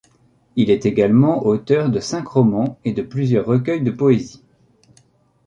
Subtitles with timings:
[0.55, 4.43] Il est également auteur de cinq romans et de plusieurs recueils de poésie.